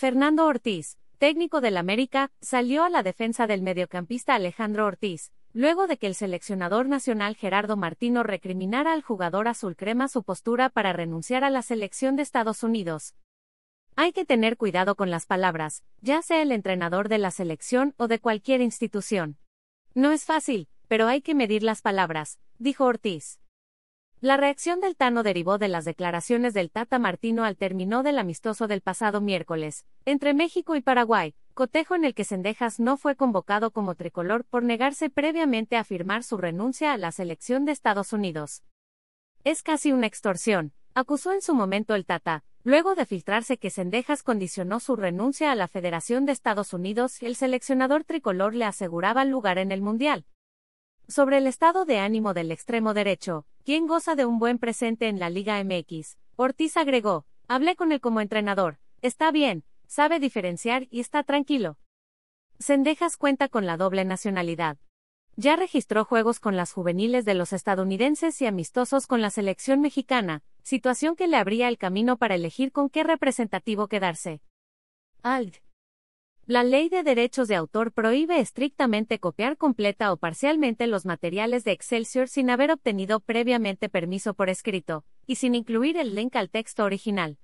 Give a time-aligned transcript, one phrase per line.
[0.00, 5.98] Fernando Ortiz, técnico del América, salió a la defensa del mediocampista Alejandro Ortiz, luego de
[5.98, 11.44] que el seleccionador nacional Gerardo Martino recriminara al jugador azul crema su postura para renunciar
[11.44, 13.14] a la selección de Estados Unidos.
[13.94, 18.08] Hay que tener cuidado con las palabras, ya sea el entrenador de la selección o
[18.08, 19.36] de cualquier institución.
[19.92, 23.38] No es fácil, pero hay que medir las palabras, dijo Ortiz.
[24.22, 28.68] La reacción del Tano derivó de las declaraciones del Tata Martino al término del amistoso
[28.68, 33.70] del pasado miércoles, entre México y Paraguay, cotejo en el que Sendejas no fue convocado
[33.70, 38.62] como tricolor por negarse previamente a firmar su renuncia a la selección de Estados Unidos.
[39.44, 44.22] Es casi una extorsión, acusó en su momento el Tata, luego de filtrarse que Sendejas
[44.22, 49.24] condicionó su renuncia a la Federación de Estados Unidos y el seleccionador tricolor le aseguraba
[49.24, 50.26] lugar en el Mundial.
[51.08, 55.20] Sobre el estado de ánimo del extremo derecho, quien goza de un buen presente en
[55.20, 60.98] la Liga MX, Ortiz agregó, hablé con él como entrenador, está bien, sabe diferenciar y
[60.98, 61.78] está tranquilo.
[62.58, 64.78] Sendejas cuenta con la doble nacionalidad.
[65.36, 70.42] Ya registró juegos con las juveniles de los estadounidenses y amistosos con la selección mexicana,
[70.64, 74.42] situación que le abría el camino para elegir con qué representativo quedarse.
[75.22, 75.58] Alt.
[76.50, 81.70] La ley de derechos de autor prohíbe estrictamente copiar completa o parcialmente los materiales de
[81.70, 86.82] Excelsior sin haber obtenido previamente permiso por escrito, y sin incluir el link al texto
[86.82, 87.38] original.